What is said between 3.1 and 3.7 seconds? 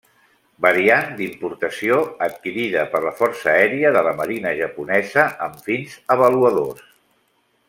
força